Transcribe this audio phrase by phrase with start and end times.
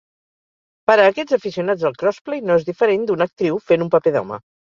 [0.91, 4.43] Per a aquests aficionats al crossplay, no es diferent d'una actriu fent un paper d'home.